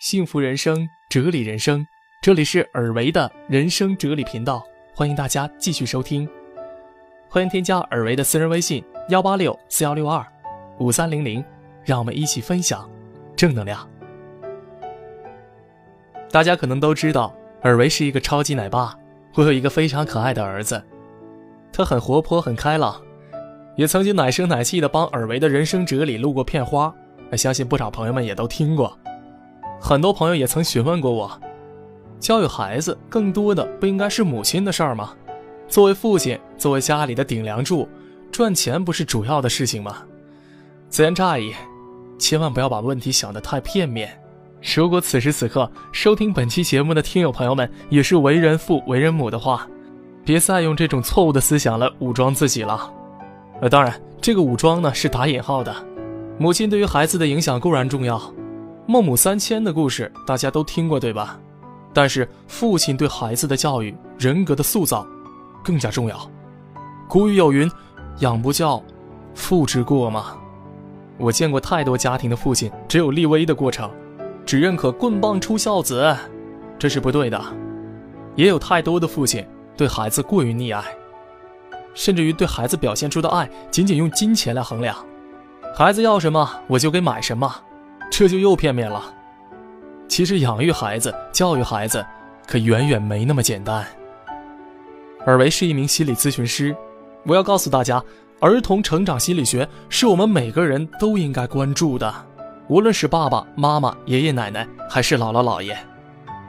[0.00, 1.86] 幸福人生，哲理人生，
[2.22, 6.26] 这里是尔维的人生哲理频道，欢迎大家继续收听。
[7.28, 10.26] 欢迎添加尔维的私人微信：幺八六四幺六二
[10.78, 11.44] 五三零零，
[11.84, 12.90] 让我们一起分享
[13.36, 13.86] 正能量。
[16.30, 18.98] 大家可能都知道，尔维是一个超级奶爸，
[19.34, 20.82] 我有一个非常可爱的儿子，
[21.70, 22.98] 他很活泼，很开朗，
[23.76, 26.90] 也曾经奶声奶气的帮尔维的人生哲理录过片花，
[27.36, 28.98] 相信不少朋友们也都听过。
[29.80, 31.40] 很多朋友也曾询问过我，
[32.20, 35.14] 教育孩子更多的不应该是母亲的事儿吗？
[35.66, 37.88] 作为父亲，作为家里的顶梁柱，
[38.30, 39.96] 赚钱不是主要的事情吗？
[40.90, 41.54] 自言诧异，
[42.18, 44.20] 千万不要把问题想得太片面。
[44.76, 49.66] 如果此时此刻收听本期节目的听友朋友们也是为人父为人母的话，
[50.22, 52.92] 别再用这种错误的思想来武装自己了。
[53.62, 55.74] 呃，当然，这个武装呢是打引号的。
[56.38, 58.20] 母亲对于孩子的影响固然重要。
[58.90, 61.38] 孟母三迁的故事大家都听过，对吧？
[61.94, 65.06] 但是父亲对孩子的教育、人格的塑造
[65.62, 66.28] 更加重要。
[67.08, 67.70] 古语有云
[68.18, 68.82] ：“养不教，
[69.32, 70.36] 父之过嘛。”
[71.18, 73.88] 我见过太多家庭的父亲只有立威的过程，
[74.44, 76.12] 只认可棍棒出孝子，
[76.76, 77.40] 这是不对的。
[78.34, 80.82] 也有太多的父亲对孩子过于溺爱，
[81.94, 84.96] 甚至于对孩子表现出的爱仅仅用金钱来衡量，
[85.76, 87.54] 孩子要什么我就给买什么。
[88.10, 89.14] 这就又片面了。
[90.08, 92.04] 其实养育孩子、教育孩子，
[92.46, 93.86] 可远远没那么简单。
[95.24, 96.74] 尔维是一名心理咨询师，
[97.24, 98.02] 我要告诉大家，
[98.40, 102.12] 儿童成长心理学是我们每个人都应该关注的，
[102.68, 105.78] 无论是爸爸妈妈、爷爷奶奶，还是姥姥姥爷。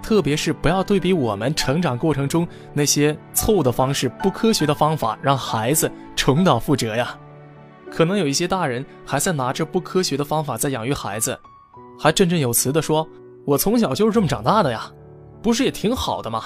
[0.01, 7.15] 特别是不要对比我们成长过程中那些错误的方式、不科学的方法，让孩子重蹈覆辙呀。
[7.91, 11.37] 可能有一些大人还在拿着不科学的方法在养育孩子。
[12.01, 13.07] 还振振有词地说
[13.45, 14.91] ：“我从小就是这么长大的呀，
[15.39, 16.45] 不是也挺好的吗？”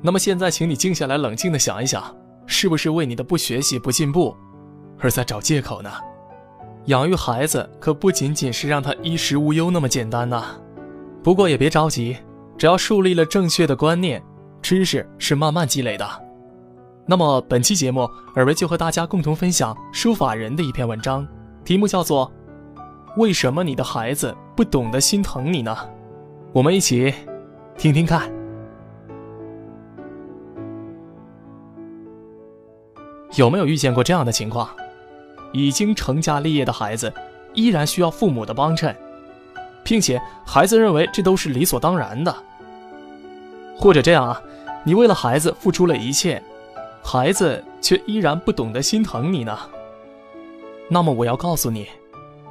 [0.00, 2.02] 那么现在，请你静下来，冷静地想一想，
[2.46, 4.34] 是不是为你的不学习、不进步，
[4.98, 5.90] 而在找借口呢？
[6.86, 10.42] 养育孩子可不仅仅是让他衣食无忧那么简单呐。
[11.22, 12.16] 不过也别着急，
[12.56, 14.22] 只要树立了正确的观念，
[14.62, 16.08] 知识是慢慢积累的。
[17.04, 21.28] 那么本期节目，尔维就和大家共同分享书法人的一篇文章，
[21.62, 22.32] 题目叫做。
[23.16, 25.78] 为什么你的孩子不懂得心疼你呢？
[26.52, 27.14] 我们一起
[27.76, 28.28] 听听看。
[33.36, 34.68] 有没有遇见过这样的情况？
[35.52, 37.12] 已经成家立业的孩子
[37.54, 38.92] 依然需要父母的帮衬，
[39.84, 42.34] 并且孩子认为这都是理所当然的。
[43.76, 44.42] 或者这样啊，
[44.82, 46.42] 你为了孩子付出了一切，
[47.00, 49.56] 孩子却依然不懂得心疼你呢？
[50.88, 51.86] 那么我要告诉你。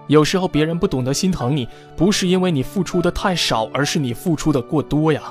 [0.07, 5.22] 有时候别人不懂得心疼你，不是因为你付出的太少，而是你付出的过多呀。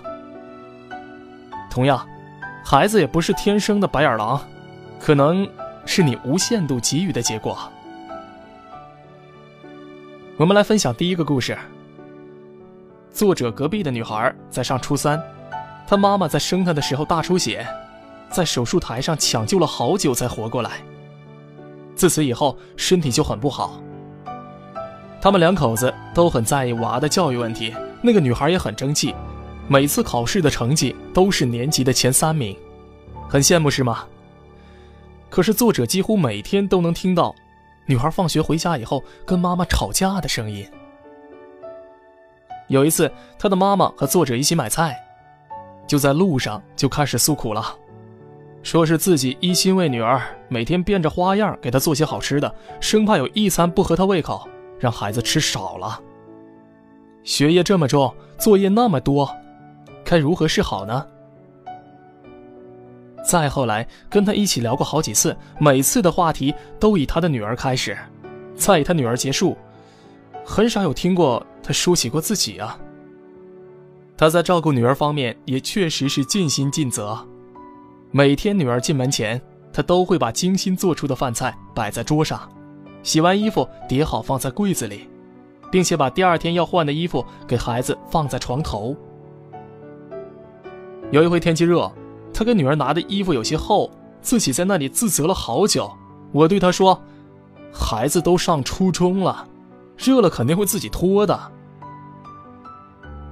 [1.71, 2.07] 同样，
[2.65, 4.41] 孩子也不是天生的白眼狼，
[5.01, 5.49] 可能
[5.85, 7.59] 是你无限度给予的结果。
[10.37, 11.57] 我们来分享第一个故事。
[13.11, 15.19] 作者隔壁的女孩在上初三，
[15.87, 17.67] 她妈妈在生她的时候大出血，
[18.29, 20.73] 在手术台上抢救了好久才活过来。
[21.95, 23.81] 自此以后，身体就很不好。
[25.21, 29.15] 他们两口子都很在意娃的教育问题，那个女孩也很争气，
[29.67, 32.57] 每次考试的成绩都是年级的前三名，
[33.29, 34.05] 很羡慕是吗？
[35.29, 37.35] 可是作者几乎每天都能听到，
[37.87, 40.65] 女孩放学回家以后跟妈妈吵架的声音。
[42.69, 44.97] 有一次，他的妈妈和作者一起买菜，
[45.87, 47.65] 就在路上就开始诉苦了，
[48.63, 54.49] 说是自己一心为女儿，每天变着花样给她做些好吃的，生怕有一餐不合她胃口。
[54.79, 56.01] 让孩子吃少了，
[57.25, 59.29] 学业这么重，作业那么多，
[60.05, 61.07] 该如何是好呢？
[63.25, 67.97] 再后来跟他一起聊过好几次，每次的话题都以他的女儿开始，
[68.55, 69.57] 再以他女儿结束，
[70.45, 72.79] 很少有听过他说起过自己啊。
[74.17, 77.19] 他在照顾女儿方面也确实是尽心尽责，
[78.13, 79.43] 每天女儿进门前，
[79.73, 82.49] 他都会把精心做出的饭菜摆在桌上。
[83.07, 85.09] 洗完衣服叠好放在柜子里，
[85.71, 88.97] 并且把第二天要换的衣服给孩子放在床头。
[91.13, 91.89] 有一回天气热，
[92.35, 93.89] 他给女儿拿的衣服有些厚，
[94.21, 95.89] 自己在那里自责了好久。
[96.33, 97.01] 我对他说
[97.73, 99.47] ：“孩子都上初中了，
[99.97, 101.53] 热了肯定会自己脱的。”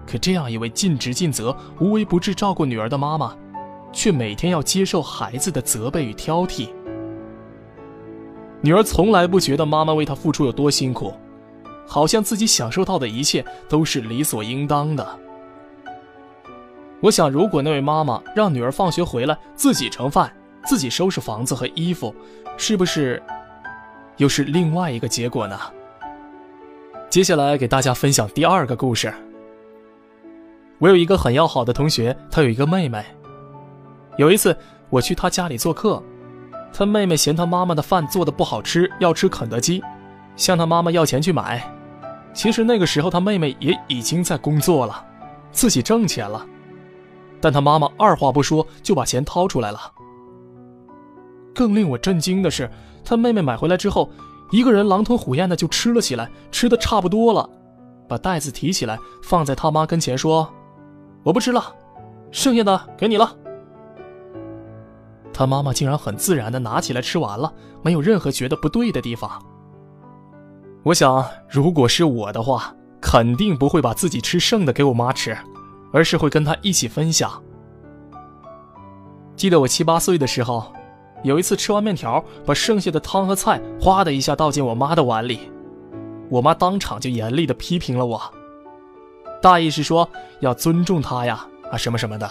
[0.07, 3.37] 可这样一位尽职尽责、无微不至照顾女儿的妈妈，
[3.93, 6.69] 却每天要接受孩子的责备与挑剔。
[8.65, 11.13] 女儿从来不觉得妈妈为她付出有多辛苦，
[11.87, 15.07] 好像自己享受到的一切都是理所应当的。
[17.01, 20.35] 我想，如果那位妈妈让女儿放学回来自己盛饭、
[20.65, 22.15] 自己收拾房子和衣服，
[22.57, 23.23] 是不是
[24.17, 25.61] 又是另外一个结果呢？
[27.11, 29.13] 接下来给大家分享第二个故事。
[30.79, 33.05] 我有一个很要好的同学，他有一个妹妹。
[34.17, 34.57] 有一次
[34.89, 36.03] 我去他家里做客，
[36.77, 39.81] 他妹妹嫌他妈妈的饭做的不好吃，要吃肯德基，
[40.35, 41.65] 向他妈妈要钱去买。
[42.33, 45.07] 其实那个时候他妹妹也已经在工作了，
[45.53, 46.45] 自己挣钱了，
[47.41, 49.79] 但他妈妈二话不说就把钱掏出来了。
[51.55, 52.69] 更令我震惊的是，
[53.05, 54.11] 他妹妹买回来之后，
[54.51, 57.49] 一个人狼吞虎咽的就吃了起来，吃的差不多了，
[58.09, 60.53] 把袋子提起来放在他妈跟前说
[61.23, 61.73] ：“我不吃了，
[62.33, 63.33] 剩下的给你了。”
[65.35, 67.53] 他妈妈竟然很自然的拿起来吃完了，
[67.83, 69.45] 没有任何觉得不对的地方。
[70.85, 75.37] 我想，如果是我的话，肯定不会把自己吃剩的给我妈吃，
[75.93, 77.43] 而是会跟她一起分享。
[79.35, 80.73] 记得我七八岁的时候，
[81.25, 85.51] 有一次吃完面条，把剩下的汤和菜哗的一下倒进我妈的碗里，
[86.31, 88.23] 我妈当场就严厉的批评了我，
[89.43, 90.09] 大意是说
[90.41, 92.31] 要尊重她呀，啊什么什么的。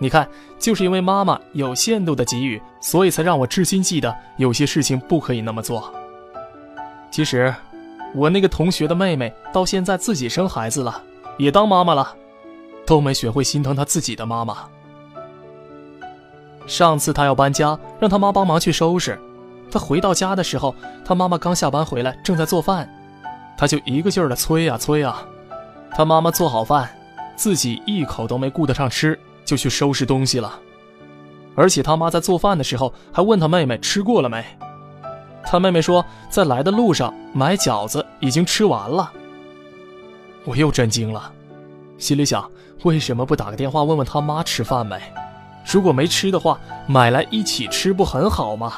[0.00, 0.28] 你看，
[0.58, 5.92] 就是因为妈妈有限度的给予，所以才让我至今记得有些事情不可以那么做。
[7.10, 7.52] 其实，
[8.14, 11.02] 我那个同学的妹妹到现在自己生孩子了，
[11.36, 12.14] 也当妈妈了，
[12.86, 14.58] 都没学会心疼她自己的妈妈。
[16.66, 19.18] 上次她要搬家，让她妈帮忙去收拾。
[19.70, 20.74] 她回到家的时候，
[21.04, 22.88] 她妈妈刚下班回来，正在做饭，
[23.56, 25.16] 她就一个劲儿的催呀催呀。
[25.90, 26.88] 她妈妈做好饭，
[27.34, 29.18] 自己一口都没顾得上吃。
[29.48, 30.60] 就去收拾东西了，
[31.54, 34.44] 而且他妈在做饭的时候还问他妹妹吃过了没。
[35.42, 39.10] 他妹妹说在来的路上买饺子已经吃完了。
[40.44, 41.32] 我又震惊了，
[41.96, 42.50] 心里想
[42.82, 45.00] 为什么不打个电话问问他妈吃饭没？
[45.64, 48.74] 如果没吃的话，买来一起吃不很好吗？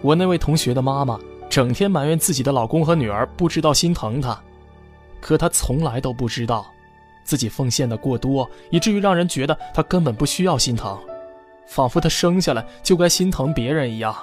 [0.00, 1.16] 我那位同学的妈妈
[1.48, 4.36] 整天埋怨自己的老公和女儿不知道心疼她，
[5.20, 6.66] 可她从来都不知道。
[7.24, 10.98] 自己奉献的过多，以至于让人觉得他根本不需要心疼，
[11.66, 14.14] 仿佛他生下来就该心疼别人一样。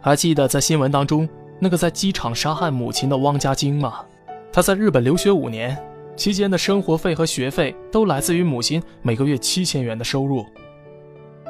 [0.00, 4.04] 还记得在新闻当中那个在机场杀害母亲的汪家晶吗？
[4.52, 5.76] 他在日本留学五年，
[6.16, 10.44] 期间的生活费和学费都来自于母亲每个月七千元的收入。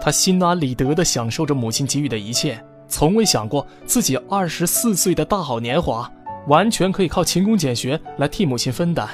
[0.01, 6.11] 他心安理得地享受着母亲给予的一切，从未想过自己二十四岁的大好年华。
[6.47, 9.09] 完全可以靠勤工俭学来替母亲分担。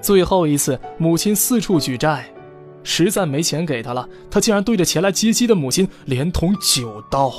[0.00, 2.26] 最后一次，母亲四处举债，
[2.82, 7.32] 实在没钱给他了，他竟然对着前来接机的母亲连捅九刀。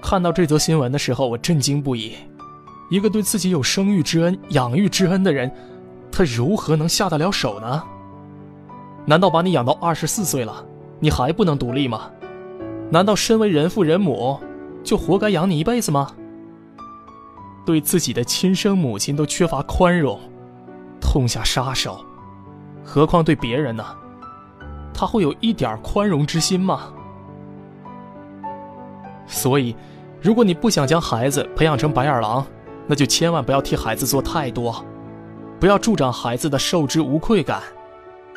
[0.00, 2.14] 看到这则新闻的时候，我震惊不已。
[2.90, 5.50] 一个对自己有生育之恩、养育之恩的人，
[6.10, 7.82] 他如何能下得了手呢？
[9.04, 10.64] 难道把你养到二十四岁了，
[10.98, 12.10] 你还不能独立吗？
[12.90, 14.38] 难道身为人父人母，
[14.82, 16.10] 就活该养你一辈子吗？
[17.64, 20.18] 对自己的亲生母亲都缺乏宽容，
[21.00, 22.04] 痛下杀手，
[22.84, 23.84] 何况对别人呢？
[24.94, 26.92] 他会有一点宽容之心吗？
[29.26, 29.74] 所以，
[30.20, 32.44] 如果你不想将孩子培养成白眼狼，
[32.86, 34.84] 那就千万不要替孩子做太多，
[35.58, 37.62] 不要助长孩子的受之无愧感，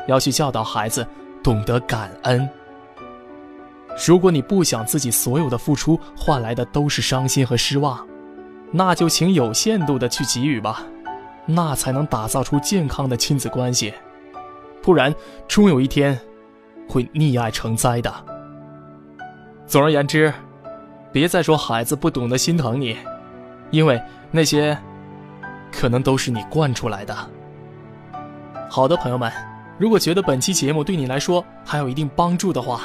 [0.07, 1.05] 要去教导孩子
[1.43, 2.47] 懂得感恩。
[4.07, 8.05] 如果你不想自己所有的付出换来的都是伤心和失望。
[8.77, 10.83] 那就请有限度的去给予吧，
[11.45, 13.93] 那才能打造出健康的亲子关系，
[14.81, 15.15] 不然
[15.47, 16.19] 终有一天
[16.85, 18.13] 会溺爱成灾的。
[19.65, 20.33] 总而言之，
[21.09, 22.97] 别再说孩子不懂得心疼你，
[23.71, 24.77] 因为那些
[25.71, 27.15] 可能都是你惯出来的。
[28.69, 29.31] 好的，朋友们，
[29.77, 32.81] 如果觉得本期节目对你来说还有一定帮助的话，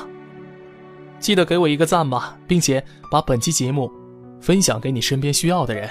[1.18, 2.80] 记得给我一个赞吧，并且
[3.10, 3.92] 把本期节目。
[4.40, 5.88] 分享给你身边需要的人，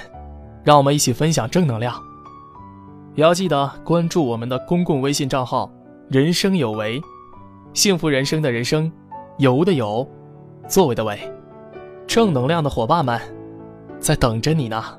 [0.63, 1.95] 让我们一起分享正能量。
[3.15, 5.71] 也要记得关注我们的公共微信账号
[6.09, 7.01] “人生有为”，
[7.73, 8.91] 幸福人生的人生，
[9.37, 10.07] 有的有，
[10.67, 11.19] 作为的为，
[12.07, 13.19] 正能量的伙伴们，
[13.99, 14.98] 在等着你呢。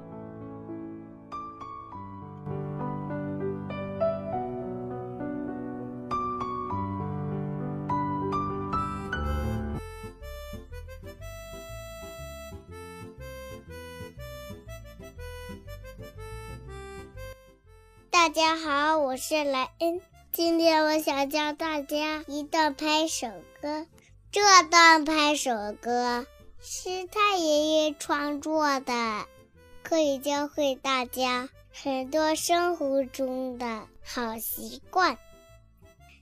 [18.23, 20.03] 大家好，我是莱恩。
[20.31, 23.29] 今天我想教大家一段拍手
[23.63, 23.87] 歌。
[24.31, 25.51] 这段拍手
[25.81, 26.27] 歌
[26.61, 29.25] 是太爷爷创作的，
[29.83, 35.17] 可以教会大家很多生活中的好习惯。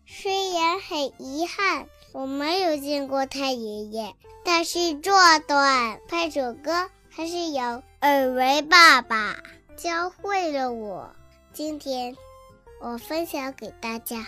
[0.07, 4.15] 虽然很遗憾我没有见过太爷爷，
[4.45, 9.43] 但是这段拍手歌还是有尔维爸爸
[9.77, 11.11] 教会了我。
[11.59, 12.17] 今天
[12.81, 14.25] 我分享给大家，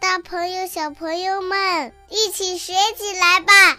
[0.00, 3.78] 大朋友、小朋友们一起学起来吧！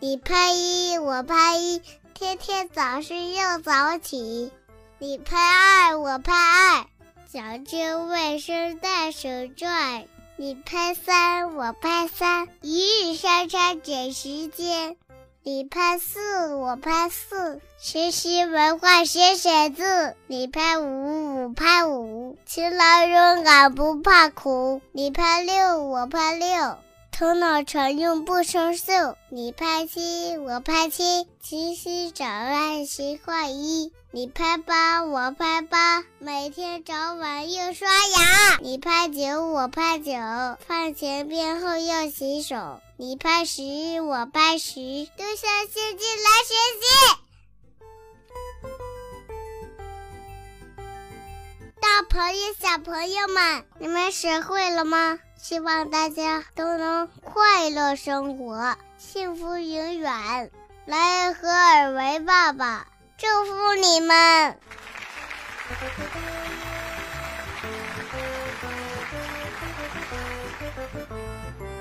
[0.00, 1.80] 你拍一，我拍一，
[2.12, 4.52] 天天早睡又早起。
[4.98, 6.86] 你拍二，我拍二，
[7.32, 10.04] 讲究卫生戴手绢。
[10.36, 14.98] 你拍三，我拍三，一日三餐减时间。
[15.46, 20.16] 你拍四，我拍四，学习文化写写字。
[20.26, 24.80] 你拍五，我拍五，勤劳勇敢不怕苦。
[24.92, 26.78] 你拍六，我拍六。
[27.16, 33.92] 头脑常用不生锈，你拍七，我拍七，勤洗澡爱惜换衣。
[34.10, 38.58] 你拍八，我拍八，每天早晚要刷牙。
[38.60, 40.10] 你拍九，我拍九，
[40.66, 42.80] 饭前便后要洗手。
[42.96, 43.62] 你拍十，
[44.00, 44.74] 我拍十，
[45.16, 46.84] 都向先进来学习。
[51.80, 55.20] 大朋友、小朋友们，你们学会了吗？
[55.36, 60.50] 希望大家都能快乐生活，幸福永远。
[60.86, 62.86] 来，合尔为爸爸，
[63.16, 64.58] 祝福你们。
[65.68, 66.18] 嘟嘟嘟嘟
[67.60, 67.68] 嘟
[70.60, 71.73] 嘟嘟嘟嘟。